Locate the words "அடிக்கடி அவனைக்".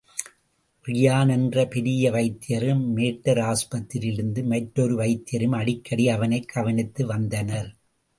5.55-6.49